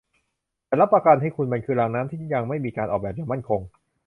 [0.67, 3.61] ฉันรับประกันให้คุณ มันคือรางน้ำที่ยังไม่มีการออกแบบอย่างมั่นคง